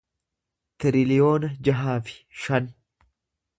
tiriliyoona 0.83 1.51
jaha 1.69 1.97
fi 2.09 2.17
shan 2.47 2.73